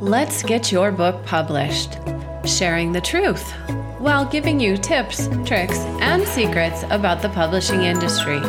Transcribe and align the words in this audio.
Let's 0.00 0.42
get 0.42 0.72
your 0.72 0.92
book 0.92 1.26
published, 1.26 1.98
sharing 2.46 2.92
the 2.92 3.02
truth 3.02 3.52
while 3.98 4.24
giving 4.24 4.58
you 4.58 4.78
tips, 4.78 5.28
tricks, 5.44 5.76
and 6.00 6.26
secrets 6.26 6.84
about 6.84 7.20
the 7.20 7.28
publishing 7.28 7.82
industry 7.82 8.40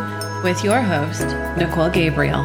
with 0.46 0.64
your 0.64 0.80
host, 0.82 1.26
Nicole 1.58 1.90
Gabriel. 1.90 2.42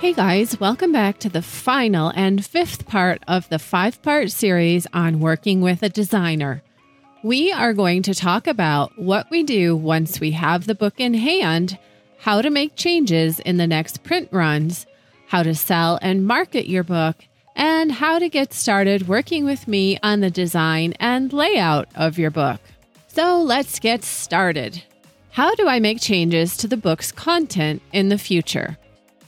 Hey 0.00 0.12
guys, 0.12 0.60
welcome 0.60 0.92
back 0.92 1.18
to 1.20 1.30
the 1.30 1.40
final 1.40 2.12
and 2.14 2.44
fifth 2.44 2.86
part 2.86 3.22
of 3.26 3.48
the 3.48 3.58
five 3.58 4.02
part 4.02 4.30
series 4.30 4.86
on 4.92 5.18
working 5.18 5.62
with 5.62 5.82
a 5.82 5.88
designer. 5.88 6.62
We 7.24 7.50
are 7.50 7.72
going 7.72 8.02
to 8.02 8.14
talk 8.14 8.46
about 8.46 8.92
what 8.98 9.30
we 9.30 9.44
do 9.44 9.74
once 9.74 10.20
we 10.20 10.32
have 10.32 10.66
the 10.66 10.74
book 10.74 11.00
in 11.00 11.14
hand, 11.14 11.78
how 12.18 12.42
to 12.42 12.50
make 12.50 12.76
changes 12.76 13.40
in 13.40 13.56
the 13.56 13.66
next 13.66 14.02
print 14.02 14.28
runs, 14.30 14.86
how 15.30 15.44
to 15.44 15.54
sell 15.54 15.96
and 16.02 16.26
market 16.26 16.68
your 16.68 16.82
book, 16.82 17.14
and 17.54 17.92
how 17.92 18.18
to 18.18 18.28
get 18.28 18.52
started 18.52 19.06
working 19.06 19.44
with 19.44 19.68
me 19.68 19.96
on 20.02 20.18
the 20.18 20.30
design 20.30 20.92
and 20.98 21.32
layout 21.32 21.86
of 21.94 22.18
your 22.18 22.32
book. 22.32 22.60
So 23.06 23.40
let's 23.40 23.78
get 23.78 24.02
started. 24.02 24.82
How 25.30 25.54
do 25.54 25.68
I 25.68 25.78
make 25.78 26.00
changes 26.00 26.56
to 26.56 26.66
the 26.66 26.76
book's 26.76 27.12
content 27.12 27.80
in 27.92 28.08
the 28.08 28.18
future? 28.18 28.76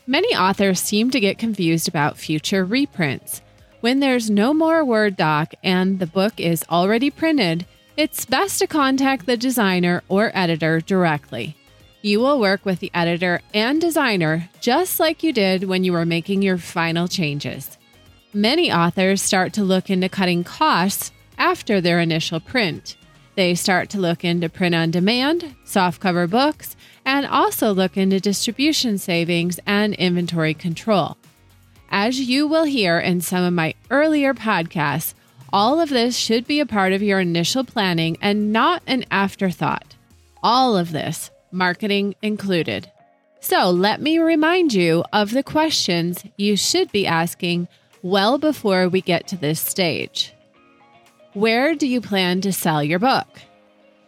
Many 0.08 0.34
authors 0.34 0.80
seem 0.80 1.12
to 1.12 1.20
get 1.20 1.38
confused 1.38 1.86
about 1.86 2.18
future 2.18 2.64
reprints. 2.64 3.40
When 3.80 4.00
there's 4.00 4.28
no 4.28 4.52
more 4.52 4.84
Word 4.84 5.16
doc 5.16 5.54
and 5.62 6.00
the 6.00 6.08
book 6.08 6.40
is 6.40 6.64
already 6.68 7.10
printed, 7.10 7.64
it's 7.96 8.24
best 8.24 8.58
to 8.58 8.66
contact 8.66 9.26
the 9.26 9.36
designer 9.36 10.02
or 10.08 10.32
editor 10.34 10.80
directly. 10.80 11.56
You 12.04 12.18
will 12.18 12.40
work 12.40 12.66
with 12.66 12.80
the 12.80 12.90
editor 12.92 13.40
and 13.54 13.80
designer 13.80 14.48
just 14.60 14.98
like 14.98 15.22
you 15.22 15.32
did 15.32 15.64
when 15.64 15.84
you 15.84 15.92
were 15.92 16.04
making 16.04 16.42
your 16.42 16.58
final 16.58 17.06
changes. 17.06 17.78
Many 18.34 18.72
authors 18.72 19.22
start 19.22 19.52
to 19.52 19.62
look 19.62 19.88
into 19.88 20.08
cutting 20.08 20.42
costs 20.42 21.12
after 21.38 21.80
their 21.80 22.00
initial 22.00 22.40
print. 22.40 22.96
They 23.36 23.54
start 23.54 23.88
to 23.90 24.00
look 24.00 24.24
into 24.24 24.48
print 24.48 24.74
on 24.74 24.90
demand, 24.90 25.54
softcover 25.64 26.28
books, 26.28 26.76
and 27.04 27.24
also 27.24 27.72
look 27.72 27.96
into 27.96 28.18
distribution 28.18 28.98
savings 28.98 29.60
and 29.64 29.94
inventory 29.94 30.54
control. 30.54 31.16
As 31.88 32.20
you 32.20 32.48
will 32.48 32.64
hear 32.64 32.98
in 32.98 33.20
some 33.20 33.44
of 33.44 33.52
my 33.52 33.74
earlier 33.90 34.34
podcasts, 34.34 35.14
all 35.52 35.80
of 35.80 35.90
this 35.90 36.16
should 36.16 36.48
be 36.48 36.58
a 36.58 36.66
part 36.66 36.92
of 36.92 37.02
your 37.02 37.20
initial 37.20 37.62
planning 37.62 38.16
and 38.20 38.52
not 38.52 38.82
an 38.88 39.04
afterthought. 39.10 39.94
All 40.42 40.76
of 40.76 40.90
this 40.90 41.30
marketing 41.52 42.14
included. 42.22 42.90
So 43.40 43.70
let 43.70 44.00
me 44.00 44.18
remind 44.18 44.72
you 44.72 45.04
of 45.12 45.32
the 45.32 45.42
questions 45.42 46.24
you 46.36 46.56
should 46.56 46.90
be 46.92 47.06
asking 47.06 47.68
well 48.02 48.38
before 48.38 48.88
we 48.88 49.00
get 49.00 49.26
to 49.28 49.36
this 49.36 49.60
stage. 49.60 50.32
Where 51.34 51.74
do 51.74 51.86
you 51.86 52.00
plan 52.00 52.40
to 52.42 52.52
sell 52.52 52.82
your 52.82 52.98
book? 52.98 53.26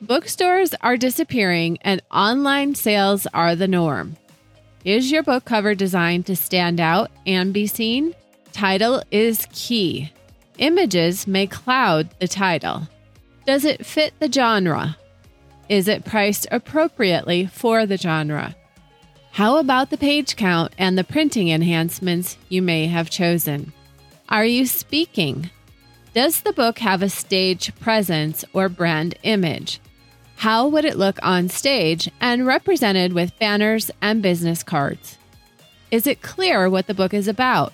Bookstores 0.00 0.74
are 0.82 0.96
disappearing 0.96 1.78
and 1.80 2.02
online 2.10 2.74
sales 2.74 3.26
are 3.32 3.56
the 3.56 3.68
norm. 3.68 4.16
Is 4.84 5.10
your 5.10 5.22
book 5.22 5.46
cover 5.46 5.74
designed 5.74 6.26
to 6.26 6.36
stand 6.36 6.78
out 6.78 7.10
and 7.26 7.54
be 7.54 7.66
seen? 7.66 8.14
Title 8.52 9.02
is 9.10 9.46
key. 9.52 10.12
Images 10.58 11.26
may 11.26 11.46
cloud 11.46 12.10
the 12.20 12.28
title. 12.28 12.86
Does 13.46 13.64
it 13.64 13.86
fit 13.86 14.12
the 14.20 14.30
genre? 14.30 14.96
Is 15.68 15.88
it 15.88 16.04
priced 16.04 16.46
appropriately 16.50 17.46
for 17.46 17.86
the 17.86 17.96
genre? 17.96 18.54
How 19.32 19.56
about 19.56 19.90
the 19.90 19.96
page 19.96 20.36
count 20.36 20.74
and 20.78 20.96
the 20.96 21.04
printing 21.04 21.48
enhancements 21.48 22.36
you 22.48 22.62
may 22.62 22.86
have 22.86 23.10
chosen? 23.10 23.72
Are 24.28 24.44
you 24.44 24.66
speaking? 24.66 25.50
Does 26.12 26.42
the 26.42 26.52
book 26.52 26.78
have 26.78 27.02
a 27.02 27.08
stage 27.08 27.74
presence 27.80 28.44
or 28.52 28.68
brand 28.68 29.16
image? 29.22 29.80
How 30.36 30.68
would 30.68 30.84
it 30.84 30.98
look 30.98 31.18
on 31.22 31.48
stage 31.48 32.10
and 32.20 32.46
represented 32.46 33.12
with 33.12 33.38
banners 33.38 33.90
and 34.02 34.22
business 34.22 34.62
cards? 34.62 35.18
Is 35.90 36.06
it 36.06 36.22
clear 36.22 36.68
what 36.68 36.86
the 36.86 36.94
book 36.94 37.14
is 37.14 37.26
about? 37.26 37.72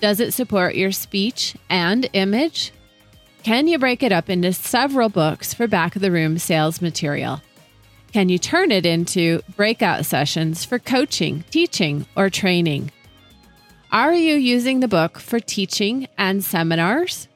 Does 0.00 0.20
it 0.20 0.32
support 0.32 0.76
your 0.76 0.92
speech 0.92 1.56
and 1.68 2.08
image? 2.12 2.72
Can 3.48 3.66
you 3.66 3.78
break 3.78 4.02
it 4.02 4.12
up 4.12 4.28
into 4.28 4.52
several 4.52 5.08
books 5.08 5.54
for 5.54 5.66
back 5.66 5.96
of 5.96 6.02
the 6.02 6.10
room 6.10 6.36
sales 6.36 6.82
material? 6.82 7.40
Can 8.12 8.28
you 8.28 8.38
turn 8.38 8.70
it 8.70 8.84
into 8.84 9.40
breakout 9.56 10.04
sessions 10.04 10.66
for 10.66 10.78
coaching, 10.78 11.44
teaching, 11.48 12.04
or 12.14 12.28
training? 12.28 12.92
Are 13.90 14.12
you 14.12 14.34
using 14.34 14.80
the 14.80 14.86
book 14.86 15.18
for 15.18 15.40
teaching 15.40 16.08
and 16.18 16.44
seminars? 16.44 17.26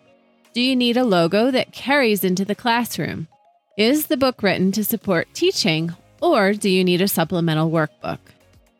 Do 0.52 0.60
you 0.60 0.76
need 0.76 0.98
a 0.98 1.04
logo 1.04 1.50
that 1.50 1.72
carries 1.72 2.24
into 2.24 2.44
the 2.44 2.54
classroom? 2.54 3.26
Is 3.78 4.08
the 4.08 4.18
book 4.18 4.42
written 4.42 4.70
to 4.72 4.84
support 4.84 5.32
teaching, 5.32 5.94
or 6.20 6.52
do 6.52 6.68
you 6.68 6.84
need 6.84 7.00
a 7.00 7.08
supplemental 7.08 7.70
workbook? 7.70 8.18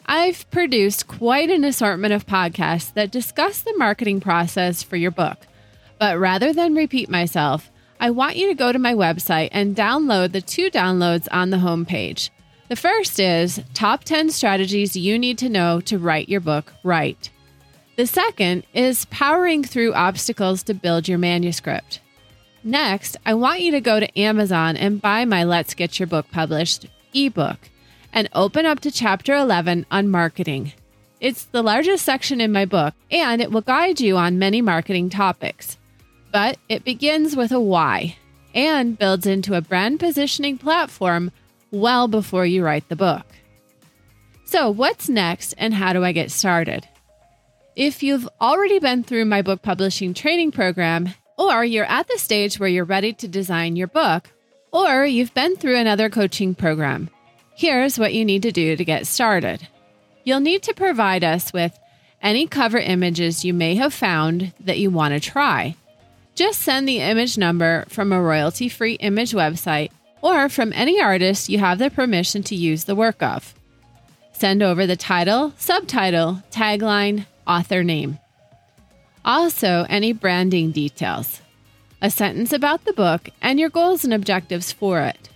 I've 0.04 0.50
produced 0.50 1.06
quite 1.06 1.48
an 1.48 1.65
assortment 1.65 2.12
of 2.12 2.26
podcasts 2.26 2.92
that 2.92 3.10
discuss 3.10 3.62
the 3.62 3.75
marketing 3.78 4.21
process 4.21 4.82
for 4.82 4.97
your 4.97 5.10
book 5.10 5.47
but 6.03 6.19
rather 6.19 6.53
than 6.53 6.75
repeat 6.75 7.09
myself, 7.09 7.71
I 8.01 8.11
want 8.11 8.35
you 8.35 8.49
to 8.49 8.57
go 8.57 8.73
to 8.73 8.79
my 8.81 8.93
website 8.93 9.51
and 9.53 9.77
download 9.77 10.33
the 10.33 10.41
two 10.41 10.69
downloads 10.69 11.29
on 11.31 11.51
the 11.51 11.59
homepage. 11.59 12.31
The 12.69 12.75
first 12.75 13.21
is 13.21 13.61
Top 13.73 14.03
10 14.03 14.31
Strategies 14.31 14.97
You 14.97 15.17
Need 15.17 15.39
to 15.39 15.49
Know 15.49 15.81
to 15.83 16.01
Write 16.01 16.29
Your 16.29 16.41
Book 16.41 16.73
Right. 16.83 17.31
The 17.95 18.09
second 18.09 18.65
is 18.75 19.05
Powering 19.13 19.63
Through 19.63 19.95
Obstacles 19.95 20.65
to 20.65 20.75
Build 20.75 21.07
Your 21.07 21.19
Manuscript. 21.19 22.01
Next, 22.65 23.17
I 23.25 23.34
want 23.34 23.61
you 23.61 23.71
to 23.71 23.81
go 23.81 24.01
to 24.01 24.19
Amazon 24.19 24.77
and 24.77 25.01
buy 25.01 25.25
my 25.25 25.45
Let's 25.45 25.73
Get 25.73 26.01
Your 26.01 26.09
Book 26.09 26.27
Published 26.33 26.89
ebook 27.15 27.61
and 28.13 28.29
open 28.33 28.67
up 28.67 28.81
to 28.81 28.91
chapter 28.91 29.37
11 29.37 29.87
on 29.89 30.09
marketing. 30.09 30.73
It's 31.21 31.45
the 31.45 31.63
largest 31.63 32.05
section 32.05 32.41
in 32.41 32.51
my 32.51 32.65
book, 32.65 32.95
and 33.09 33.41
it 33.41 33.53
will 33.53 33.61
guide 33.61 34.01
you 34.01 34.17
on 34.17 34.41
many 34.41 34.61
marketing 34.61 35.09
topics 35.09 35.79
but 36.32 36.59
it 36.69 36.84
begins 36.84 37.37
with 37.37 37.53
a 37.53 37.60
why 37.60 38.16
and 38.54 38.98
builds 38.98 39.26
into 39.26 39.54
a 39.54 39.60
brand 39.60 40.00
positioning 40.00 40.59
platform 40.59 41.31
well 41.70 42.09
before 42.09 42.47
you 42.47 42.65
write 42.65 42.88
the 42.88 42.97
book. 42.97 43.26
So, 44.44 44.71
what's 44.71 45.09
next 45.09 45.54
and 45.56 45.72
how 45.72 45.92
do 45.92 46.04
I 46.04 46.12
get 46.12 46.31
started? 46.31 46.87
If 47.75 48.03
you've 48.03 48.28
already 48.41 48.78
been 48.78 49.03
through 49.03 49.25
my 49.25 49.41
book 49.41 49.62
publishing 49.62 50.12
training 50.12 50.53
program, 50.53 51.15
or 51.38 51.65
you're 51.65 51.87
at 51.87 52.06
the 52.09 52.19
stage 52.19 52.59
where 52.59 52.69
you're 52.69 52.84
ready 52.84 53.15
to 53.15 53.28
design 53.28 53.76
your 53.76 53.87
book, 53.87 54.31
or 54.71 55.06
you've 55.06 55.32
been 55.32 55.56
through 55.56 55.78
another 55.78 56.10
coaching 56.10 56.54
program, 56.54 57.09
here's 57.54 57.98
what 57.98 58.12
you 58.12 58.25
need 58.25 58.42
to 58.42 58.53
do 58.53 58.76
to 58.76 58.84
get 58.84 59.06
started. 59.06 59.66
You'll 60.25 60.41
need 60.41 60.62
to 60.65 60.75
provide 60.75 61.25
us 61.25 61.53
with 61.53 61.78
any 62.21 62.47
cover 62.47 62.78
images 62.78 63.44
you 63.44 63.54
may 63.54 63.75
have 63.76 63.94
found 63.94 64.53
that 64.60 64.78
you 64.78 64.91
want 64.91 65.15
to 65.15 65.21
try. 65.21 65.75
Just 66.42 66.62
send 66.62 66.88
the 66.88 66.98
image 66.98 67.38
number 67.38 67.84
from 67.88 68.10
a 68.10 68.20
royalty 68.20 68.69
free 68.69 68.94
image 68.94 69.30
website 69.30 69.92
or 70.22 70.48
from 70.48 70.72
any 70.72 71.00
artist 71.00 71.48
you 71.48 71.58
have 71.58 71.78
the 71.78 71.88
permission 71.88 72.42
to 72.42 72.56
use 72.56 72.82
the 72.82 72.97
work 72.97 73.22
of. 73.22 73.54
Send 74.32 74.60
over 74.60 74.84
the 74.84 74.97
title, 74.97 75.53
subtitle, 75.56 76.42
tagline, 76.50 77.26
author 77.47 77.84
name. 77.84 78.19
Also, 79.25 79.86
any 79.88 80.12
branding 80.12 80.72
details, 80.72 81.42
a 82.00 82.10
sentence 82.10 82.53
about 82.53 82.86
the 82.86 82.92
book, 82.92 83.28
and 83.41 83.60
your 83.60 83.70
goals 83.70 84.03
and 84.03 84.12
objectives 84.12 84.72
for 84.72 85.00
it. 85.03 85.28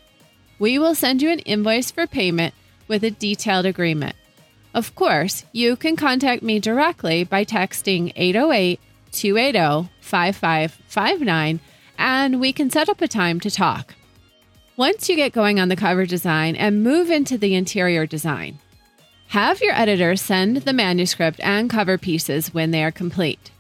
We 0.58 0.76
will 0.76 0.96
send 0.96 1.22
you 1.22 1.30
an 1.30 1.38
invoice 1.38 1.92
for 1.92 2.08
payment 2.08 2.52
with 2.88 3.04
a 3.04 3.12
detailed 3.12 3.64
agreement. 3.64 4.16
Of 4.74 4.96
course, 4.96 5.44
you 5.52 5.76
can 5.76 5.94
contact 5.94 6.42
me 6.42 6.58
directly 6.58 7.22
by 7.22 7.44
texting 7.44 8.12
808 8.16 8.80
280 9.12 9.90
5559 10.00 11.60
and 11.98 12.40
we 12.40 12.52
can 12.52 12.70
set 12.70 12.88
up 12.88 13.00
a 13.00 13.08
time 13.08 13.40
to 13.40 13.50
talk. 13.50 13.94
Once 14.76 15.08
you 15.08 15.16
get 15.16 15.32
going 15.32 15.58
on 15.58 15.68
the 15.68 15.76
cover 15.76 16.04
design 16.04 16.54
and 16.54 16.82
move 16.82 17.10
into 17.10 17.38
the 17.38 17.54
interior 17.54 18.06
design, 18.06 18.58
have 19.28 19.60
your 19.60 19.74
editor 19.74 20.14
send 20.16 20.58
the 20.58 20.72
manuscript 20.72 21.40
and 21.42 21.70
cover 21.70 21.98
pieces 21.98 22.52
when 22.52 22.70
they 22.70 22.84
are 22.84 22.92
complete. 22.92 23.50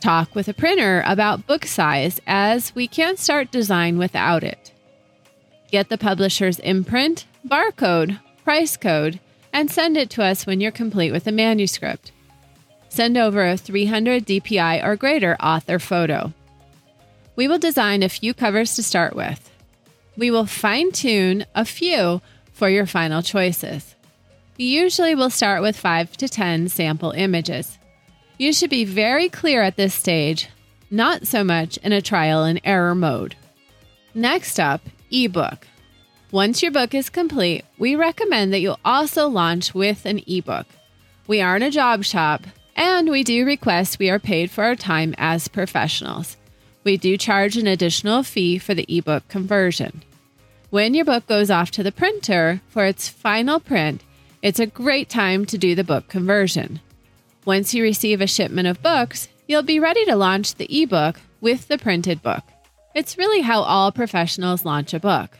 Talk 0.00 0.34
with 0.34 0.48
a 0.48 0.54
printer 0.54 1.02
about 1.06 1.46
book 1.46 1.64
size 1.64 2.20
as 2.26 2.74
we 2.74 2.86
can't 2.86 3.18
start 3.18 3.50
design 3.50 3.98
without 3.98 4.44
it. 4.44 4.72
Get 5.70 5.88
the 5.88 5.98
publisher's 5.98 6.58
imprint, 6.58 7.24
barcode, 7.46 8.20
price 8.44 8.76
code, 8.76 9.20
and 9.52 9.70
send 9.70 9.96
it 9.96 10.10
to 10.10 10.22
us 10.22 10.44
when 10.44 10.60
you're 10.60 10.70
complete 10.70 11.12
with 11.12 11.24
the 11.24 11.32
manuscript 11.32 12.12
send 12.92 13.16
over 13.16 13.46
a 13.46 13.56
300 13.56 14.26
DPI 14.26 14.84
or 14.84 14.96
greater 14.96 15.34
author 15.36 15.78
photo. 15.78 16.30
We 17.36 17.48
will 17.48 17.58
design 17.58 18.02
a 18.02 18.10
few 18.10 18.34
covers 18.34 18.74
to 18.76 18.82
start 18.82 19.16
with. 19.16 19.50
We 20.18 20.30
will 20.30 20.44
fine 20.44 20.92
tune 20.92 21.46
a 21.54 21.64
few 21.64 22.20
for 22.52 22.68
your 22.68 22.84
final 22.84 23.22
choices. 23.22 23.96
usually 24.58 25.14
will 25.14 25.30
start 25.30 25.62
with 25.62 25.74
5 25.74 26.18
to 26.18 26.28
10 26.28 26.68
sample 26.68 27.12
images. 27.12 27.78
You 28.36 28.52
should 28.52 28.68
be 28.68 28.84
very 28.84 29.30
clear 29.30 29.62
at 29.62 29.76
this 29.76 29.94
stage, 29.94 30.50
not 30.90 31.26
so 31.26 31.42
much 31.42 31.78
in 31.78 31.92
a 31.92 32.02
trial 32.02 32.44
and 32.44 32.60
error 32.62 32.94
mode. 32.94 33.36
Next 34.14 34.60
up, 34.60 34.82
ebook. 35.10 35.66
Once 36.30 36.62
your 36.62 36.70
book 36.70 36.94
is 36.94 37.08
complete, 37.08 37.64
we 37.78 37.96
recommend 37.96 38.52
that 38.52 38.60
you 38.60 38.76
also 38.84 39.28
launch 39.28 39.74
with 39.74 40.04
an 40.04 40.20
ebook. 40.26 40.66
We 41.26 41.40
aren't 41.40 41.64
a 41.64 41.70
job 41.70 42.04
shop, 42.04 42.42
and 42.76 43.10
we 43.10 43.22
do 43.22 43.44
request 43.44 43.98
we 43.98 44.10
are 44.10 44.18
paid 44.18 44.50
for 44.50 44.64
our 44.64 44.76
time 44.76 45.14
as 45.18 45.48
professionals. 45.48 46.36
We 46.84 46.96
do 46.96 47.16
charge 47.16 47.56
an 47.56 47.66
additional 47.66 48.22
fee 48.22 48.58
for 48.58 48.74
the 48.74 48.86
ebook 48.88 49.28
conversion. 49.28 50.02
When 50.70 50.94
your 50.94 51.04
book 51.04 51.26
goes 51.26 51.50
off 51.50 51.70
to 51.72 51.82
the 51.82 51.92
printer 51.92 52.60
for 52.68 52.84
its 52.84 53.08
final 53.08 53.60
print, 53.60 54.02
it's 54.40 54.58
a 54.58 54.66
great 54.66 55.08
time 55.08 55.44
to 55.46 55.58
do 55.58 55.74
the 55.74 55.84
book 55.84 56.08
conversion. 56.08 56.80
Once 57.44 57.74
you 57.74 57.82
receive 57.82 58.20
a 58.20 58.26
shipment 58.26 58.66
of 58.66 58.82
books, 58.82 59.28
you'll 59.46 59.62
be 59.62 59.78
ready 59.78 60.04
to 60.06 60.16
launch 60.16 60.54
the 60.54 60.82
ebook 60.82 61.20
with 61.40 61.68
the 61.68 61.78
printed 61.78 62.22
book. 62.22 62.42
It's 62.94 63.18
really 63.18 63.42
how 63.42 63.62
all 63.62 63.92
professionals 63.92 64.64
launch 64.64 64.94
a 64.94 65.00
book. 65.00 65.38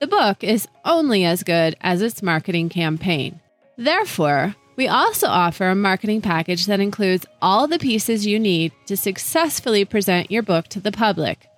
The 0.00 0.06
book 0.06 0.44
is 0.44 0.68
only 0.84 1.24
as 1.24 1.42
good 1.42 1.76
as 1.80 2.02
its 2.02 2.22
marketing 2.22 2.68
campaign. 2.68 3.40
Therefore, 3.76 4.54
we 4.78 4.86
also 4.86 5.26
offer 5.26 5.70
a 5.70 5.74
marketing 5.74 6.20
package 6.20 6.66
that 6.66 6.78
includes 6.78 7.26
all 7.42 7.66
the 7.66 7.80
pieces 7.80 8.24
you 8.24 8.38
need 8.38 8.70
to 8.86 8.96
successfully 8.96 9.84
present 9.84 10.30
your 10.30 10.40
book 10.40 10.68
to 10.68 10.78
the 10.78 10.92
public. 10.92 11.48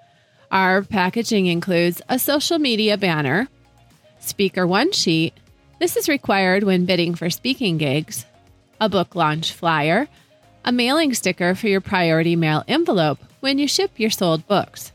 Our 0.51 0.81
packaging 0.81 1.45
includes 1.45 2.01
a 2.09 2.19
social 2.19 2.59
media 2.59 2.97
banner, 2.97 3.49
speaker 4.21 4.67
one 4.67 4.93
sheet. 4.93 5.35
This 5.79 5.99
is 5.99 6.09
required 6.09 6.63
when 6.63 6.87
bidding 6.87 7.15
for 7.15 7.29
speaking 7.29 7.77
gigs, 7.77 8.25
a 8.81 8.89
book 8.89 9.15
launch 9.15 9.53
flyer, 9.53 10.09
a 10.65 10.73
mailing 10.73 11.13
sticker 11.13 11.55
for 11.55 11.69
your 11.69 11.83
priority 11.83 12.37
mail 12.37 12.65
envelope 12.67 13.19
when 13.41 13.59
you 13.59 13.69
ship 13.69 14.01
your 14.01 14.09
sold 14.09 14.49
books, 14.49 14.93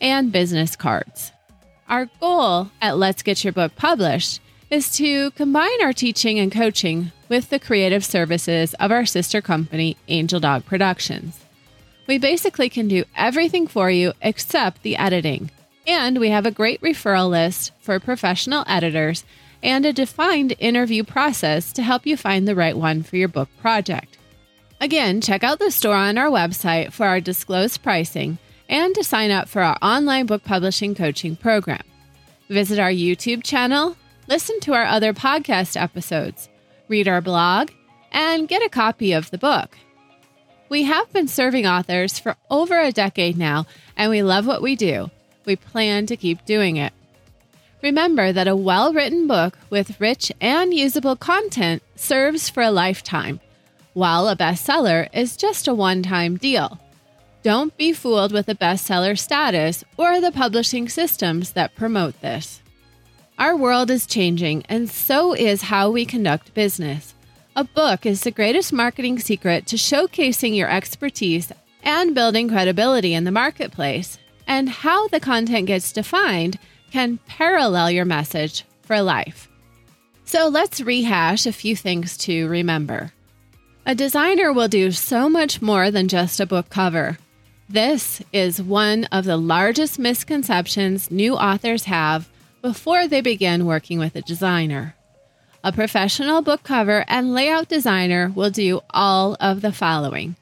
and 0.00 0.30
business 0.30 0.76
cards. 0.76 1.32
Our 1.88 2.06
goal 2.20 2.70
at 2.80 2.98
Let's 2.98 3.22
Get 3.22 3.42
Your 3.42 3.52
Book 3.52 3.74
Published 3.74 4.40
is 4.70 4.94
to 4.96 5.30
combine 5.32 5.82
our 5.82 5.92
teaching 5.92 6.38
and 6.38 6.50
coaching 6.50 7.12
with 7.28 7.50
the 7.50 7.58
creative 7.58 8.04
services 8.04 8.74
of 8.74 8.90
our 8.90 9.06
sister 9.06 9.40
company, 9.40 9.96
Angel 10.08 10.40
Dog 10.40 10.64
Productions. 10.64 11.40
We 12.06 12.18
basically 12.18 12.68
can 12.68 12.88
do 12.88 13.04
everything 13.16 13.66
for 13.66 13.90
you 13.90 14.12
except 14.20 14.82
the 14.82 14.96
editing. 14.96 15.50
And 15.86 16.18
we 16.18 16.30
have 16.30 16.46
a 16.46 16.50
great 16.50 16.80
referral 16.80 17.30
list 17.30 17.72
for 17.80 17.98
professional 18.00 18.64
editors 18.66 19.24
and 19.62 19.86
a 19.86 19.92
defined 19.92 20.54
interview 20.58 21.04
process 21.04 21.72
to 21.72 21.82
help 21.82 22.06
you 22.06 22.16
find 22.16 22.46
the 22.46 22.54
right 22.54 22.76
one 22.76 23.02
for 23.02 23.16
your 23.16 23.28
book 23.28 23.48
project. 23.60 24.18
Again, 24.80 25.20
check 25.20 25.42
out 25.42 25.58
the 25.58 25.70
store 25.70 25.94
on 25.94 26.18
our 26.18 26.28
website 26.28 26.92
for 26.92 27.06
our 27.06 27.20
disclosed 27.20 27.82
pricing 27.82 28.38
and 28.68 28.94
to 28.94 29.04
sign 29.04 29.30
up 29.30 29.48
for 29.48 29.62
our 29.62 29.78
online 29.80 30.26
book 30.26 30.44
publishing 30.44 30.94
coaching 30.94 31.36
program. 31.36 31.82
Visit 32.48 32.78
our 32.78 32.90
YouTube 32.90 33.42
channel, 33.42 33.96
listen 34.26 34.60
to 34.60 34.72
our 34.74 34.84
other 34.84 35.12
podcast 35.12 35.80
episodes, 35.80 36.48
read 36.88 37.08
our 37.08 37.20
blog, 37.20 37.70
and 38.12 38.48
get 38.48 38.64
a 38.64 38.68
copy 38.68 39.12
of 39.12 39.30
the 39.30 39.38
book. 39.38 39.76
We 40.68 40.84
have 40.84 41.12
been 41.12 41.28
serving 41.28 41.66
authors 41.66 42.18
for 42.18 42.36
over 42.50 42.80
a 42.80 42.92
decade 42.92 43.36
now, 43.36 43.66
and 43.96 44.10
we 44.10 44.22
love 44.22 44.46
what 44.46 44.62
we 44.62 44.76
do. 44.76 45.10
We 45.44 45.56
plan 45.56 46.06
to 46.06 46.16
keep 46.16 46.44
doing 46.44 46.76
it. 46.76 46.92
Remember 47.82 48.32
that 48.32 48.48
a 48.48 48.56
well 48.56 48.94
written 48.94 49.26
book 49.26 49.58
with 49.68 50.00
rich 50.00 50.32
and 50.40 50.72
usable 50.72 51.16
content 51.16 51.82
serves 51.96 52.48
for 52.48 52.62
a 52.62 52.70
lifetime, 52.70 53.40
while 53.92 54.26
a 54.26 54.36
bestseller 54.36 55.08
is 55.12 55.36
just 55.36 55.68
a 55.68 55.74
one 55.74 56.02
time 56.02 56.38
deal. 56.38 56.80
Don't 57.42 57.76
be 57.76 57.92
fooled 57.92 58.32
with 58.32 58.46
the 58.46 58.54
bestseller 58.54 59.18
status 59.18 59.84
or 59.98 60.18
the 60.18 60.32
publishing 60.32 60.88
systems 60.88 61.52
that 61.52 61.74
promote 61.74 62.18
this. 62.22 62.62
Our 63.36 63.56
world 63.56 63.90
is 63.90 64.06
changing, 64.06 64.64
and 64.68 64.88
so 64.88 65.34
is 65.34 65.62
how 65.62 65.90
we 65.90 66.04
conduct 66.04 66.54
business. 66.54 67.14
A 67.56 67.64
book 67.64 68.06
is 68.06 68.22
the 68.22 68.30
greatest 68.30 68.72
marketing 68.72 69.18
secret 69.18 69.66
to 69.66 69.76
showcasing 69.76 70.54
your 70.54 70.70
expertise 70.70 71.50
and 71.82 72.14
building 72.14 72.48
credibility 72.48 73.12
in 73.12 73.24
the 73.24 73.32
marketplace. 73.32 74.18
And 74.46 74.68
how 74.68 75.08
the 75.08 75.18
content 75.18 75.66
gets 75.66 75.90
defined 75.90 76.60
can 76.92 77.18
parallel 77.26 77.90
your 77.90 78.04
message 78.04 78.64
for 78.82 79.02
life. 79.02 79.48
So 80.24 80.46
let's 80.46 80.80
rehash 80.80 81.44
a 81.44 81.52
few 81.52 81.74
things 81.74 82.16
to 82.18 82.46
remember. 82.46 83.12
A 83.84 83.96
designer 83.96 84.52
will 84.52 84.68
do 84.68 84.92
so 84.92 85.28
much 85.28 85.60
more 85.60 85.90
than 85.90 86.06
just 86.06 86.38
a 86.38 86.46
book 86.46 86.70
cover. 86.70 87.18
This 87.68 88.22
is 88.32 88.62
one 88.62 89.04
of 89.06 89.24
the 89.24 89.36
largest 89.36 89.98
misconceptions 89.98 91.10
new 91.10 91.34
authors 91.34 91.84
have 91.84 92.28
before 92.64 93.06
they 93.06 93.20
begin 93.20 93.66
working 93.66 93.98
with 93.98 94.16
a 94.16 94.22
designer. 94.22 94.94
A 95.62 95.70
professional 95.70 96.40
book 96.40 96.62
cover 96.62 97.04
and 97.08 97.34
layout 97.34 97.68
designer 97.68 98.32
will 98.34 98.48
do 98.48 98.80
all 98.88 99.36
of 99.38 99.60
the 99.60 99.70
following 99.70 100.34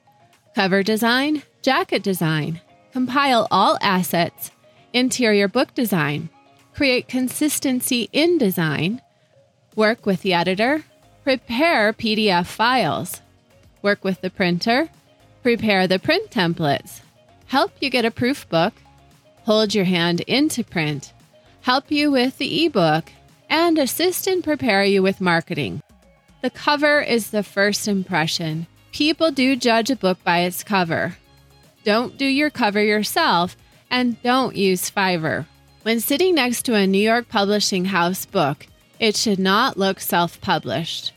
cover 0.54 0.84
design, 0.84 1.42
jacket 1.62 2.04
design, 2.04 2.60
compile 2.92 3.48
all 3.50 3.76
assets, 3.82 4.52
interior 4.92 5.48
book 5.48 5.74
design, 5.74 6.28
create 6.72 7.08
consistency 7.08 8.08
in 8.12 8.38
design, 8.38 9.02
work 9.74 10.06
with 10.06 10.22
the 10.22 10.32
editor, 10.32 10.84
prepare 11.24 11.92
PDF 11.92 12.46
files, 12.46 13.20
work 13.82 14.04
with 14.04 14.20
the 14.20 14.30
printer, 14.30 14.88
prepare 15.42 15.88
the 15.88 15.98
print 15.98 16.30
templates, 16.30 17.00
help 17.46 17.72
you 17.80 17.90
get 17.90 18.04
a 18.04 18.12
proof 18.12 18.48
book, 18.48 18.74
hold 19.42 19.74
your 19.74 19.86
hand 19.86 20.20
into 20.20 20.62
print, 20.62 21.12
help 21.62 21.90
you 21.90 22.10
with 22.10 22.38
the 22.38 22.66
ebook, 22.66 23.10
and 23.48 23.78
assist 23.78 24.26
and 24.26 24.42
prepare 24.42 24.84
you 24.84 25.02
with 25.02 25.20
marketing. 25.20 25.82
The 26.40 26.50
cover 26.50 27.00
is 27.00 27.30
the 27.30 27.42
first 27.42 27.86
impression. 27.86 28.66
People 28.92 29.30
do 29.30 29.56
judge 29.56 29.90
a 29.90 29.96
book 29.96 30.18
by 30.24 30.40
its 30.40 30.64
cover. 30.64 31.16
Don't 31.84 32.16
do 32.16 32.26
your 32.26 32.50
cover 32.50 32.82
yourself 32.82 33.56
and 33.90 34.20
don't 34.22 34.56
use 34.56 34.90
Fiverr. 34.90 35.46
When 35.82 36.00
sitting 36.00 36.34
next 36.34 36.62
to 36.62 36.74
a 36.74 36.86
New 36.86 36.98
York 36.98 37.28
publishing 37.28 37.86
house 37.86 38.24
book, 38.26 38.66
it 38.98 39.16
should 39.16 39.38
not 39.38 39.76
look 39.76 40.00
self 40.00 40.40
published. 40.40 41.12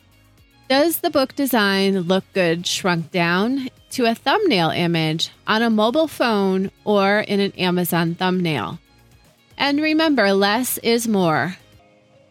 Does 0.68 1.00
the 1.00 1.12
book 1.12 1.36
design 1.36 2.00
look 2.02 2.24
good 2.34 2.66
shrunk 2.66 3.12
down 3.12 3.70
to 3.92 4.06
a 4.06 4.16
thumbnail 4.16 4.72
image 4.72 5.30
on 5.46 5.62
a 5.62 5.70
mobile 5.70 6.08
phone 6.08 6.72
or 6.84 7.20
in 7.20 7.40
an 7.40 7.52
Amazon 7.52 8.16
thumbnail? 8.16 8.80
And 9.58 9.82
remember, 9.82 10.34
less 10.34 10.78
is 10.80 11.08
more. 11.08 11.58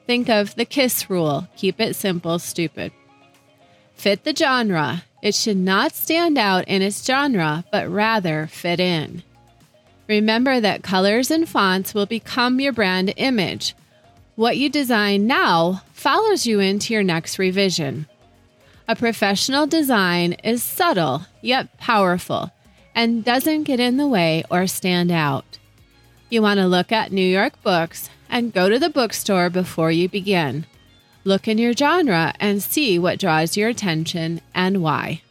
Think 0.07 0.29
of 0.29 0.55
the 0.55 0.65
KISS 0.65 1.09
rule 1.09 1.49
keep 1.57 1.81
it 1.81 1.97
simple, 1.97 2.39
stupid. 2.39 2.93
Fit 3.95 4.25
the 4.25 4.35
genre. 4.35 5.05
It 5.23 5.35
should 5.35 5.57
not 5.57 5.93
stand 5.93 6.37
out 6.37 6.69
in 6.69 6.83
its 6.83 7.03
genre, 7.03 7.65
but 7.73 7.89
rather 7.89 8.47
fit 8.49 8.79
in. 8.79 9.23
Remember 10.07 10.61
that 10.61 10.83
colors 10.83 11.31
and 11.31 11.49
fonts 11.49 11.95
will 11.95 12.05
become 12.05 12.61
your 12.61 12.73
brand 12.73 13.15
image. 13.17 13.75
What 14.37 14.59
you 14.59 14.69
design 14.69 15.27
now 15.27 15.83
follows 15.93 16.45
you 16.45 16.61
into 16.61 16.93
your 16.93 17.03
next 17.03 17.39
revision. 17.39 18.07
A 18.87 18.95
professional 18.95 19.67
design 19.67 20.35
is 20.45 20.63
subtle 20.63 21.23
yet 21.41 21.79
powerful 21.79 22.51
and 22.95 23.25
doesn't 23.25 23.63
get 23.63 23.81
in 23.81 23.97
the 23.97 24.07
way 24.07 24.45
or 24.51 24.67
stand 24.67 25.11
out. 25.11 25.59
You 26.35 26.43
want 26.43 26.59
to 26.59 26.67
look 26.67 26.91
at 26.91 27.13
New 27.13 27.23
York 27.25 27.63
books 27.63 28.11
and 28.29 28.53
go 28.53 28.69
to 28.69 28.77
the 28.77 28.91
bookstore 28.91 29.51
before 29.51 29.93
you 29.93 30.09
begin. 30.09 30.67
Look 31.23 31.47
in 31.47 31.59
your 31.59 31.75
genre 31.75 32.35
and 32.41 32.61
see 32.61 32.99
what 32.99 33.21
draws 33.21 33.57
your 33.57 33.69
attention 33.69 34.41
and 34.53 34.83
why. 34.83 35.23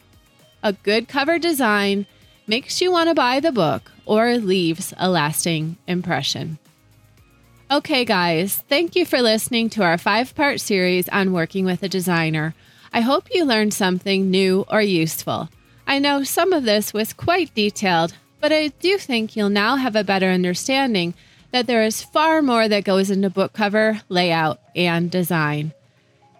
A 0.62 0.72
good 0.72 1.06
cover 1.06 1.38
design 1.38 2.06
makes 2.46 2.80
you 2.80 2.90
want 2.90 3.10
to 3.10 3.14
buy 3.14 3.38
the 3.38 3.52
book 3.52 3.92
or 4.06 4.38
leaves 4.38 4.94
a 4.96 5.10
lasting 5.10 5.76
impression. 5.86 6.56
Okay, 7.70 8.06
guys, 8.06 8.64
thank 8.70 8.96
you 8.96 9.04
for 9.04 9.20
listening 9.20 9.68
to 9.68 9.82
our 9.82 9.98
five 9.98 10.34
part 10.34 10.58
series 10.58 11.06
on 11.10 11.34
working 11.34 11.66
with 11.66 11.82
a 11.82 11.88
designer. 11.90 12.54
I 12.94 13.02
hope 13.02 13.28
you 13.30 13.44
learned 13.44 13.74
something 13.74 14.30
new 14.30 14.64
or 14.70 14.80
useful. 14.80 15.50
I 15.86 15.98
know 15.98 16.22
some 16.22 16.54
of 16.54 16.64
this 16.64 16.94
was 16.94 17.12
quite 17.12 17.54
detailed, 17.54 18.14
but 18.44 18.52
I 18.52 18.68
do 18.68 18.98
think 18.98 19.36
you'll 19.36 19.48
now 19.48 19.76
have 19.76 19.96
a 19.96 20.04
better 20.04 20.28
understanding 20.28 21.14
that 21.50 21.66
there 21.66 21.82
is 21.82 22.02
far 22.02 22.42
more 22.42 22.68
that 22.68 22.84
goes 22.84 23.10
into 23.10 23.30
book 23.30 23.54
cover, 23.54 24.02
layout, 24.10 24.60
and 24.76 25.10
design. 25.10 25.72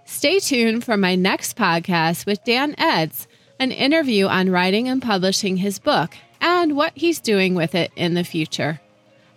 Stay 0.04 0.38
tuned 0.38 0.84
for 0.84 0.98
my 0.98 1.14
next 1.14 1.56
podcast 1.56 2.26
with 2.26 2.44
Dan 2.44 2.74
Eds, 2.76 3.26
an 3.58 3.72
interview 3.72 4.26
on 4.26 4.50
writing 4.50 4.86
and 4.86 5.00
publishing 5.00 5.56
his 5.56 5.78
book 5.78 6.14
and 6.42 6.76
what 6.76 6.92
he's 6.94 7.20
doing 7.20 7.54
with 7.54 7.74
it 7.74 7.90
in 7.96 8.12
the 8.12 8.22
future. 8.22 8.82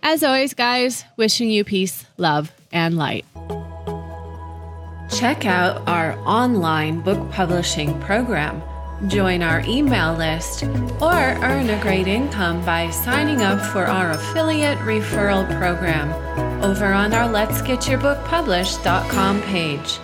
As 0.04 0.22
always, 0.22 0.54
guys, 0.54 1.06
wishing 1.16 1.50
you 1.50 1.64
peace, 1.64 2.06
love, 2.18 2.52
and 2.74 2.98
light. 2.98 3.24
Check 5.10 5.46
out 5.46 5.88
our 5.88 6.18
online 6.28 7.00
book 7.00 7.32
publishing 7.32 7.98
program. 8.02 8.62
Join 9.06 9.44
our 9.44 9.62
email 9.62 10.16
list 10.16 10.64
or 10.64 11.14
earn 11.14 11.70
a 11.70 11.80
great 11.84 12.08
income 12.08 12.66
by 12.66 12.90
signing 12.90 13.44
up 13.44 13.62
for 13.72 13.86
our 13.86 14.12
affiliate 14.12 14.80
referral 14.80 15.46
program 15.60 16.12
over 16.64 16.88
on 16.88 17.14
our 17.14 17.30
Let's 17.30 17.62
Get 17.62 17.88
Your 17.88 18.00
Book 18.00 18.18
Published.com 18.26 19.42
page. 19.44 20.00